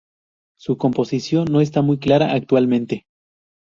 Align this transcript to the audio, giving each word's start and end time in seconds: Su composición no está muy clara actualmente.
Su 0.57 0.77
composición 0.79 1.45
no 1.51 1.61
está 1.61 1.83
muy 1.83 1.99
clara 1.99 2.33
actualmente. 2.33 3.05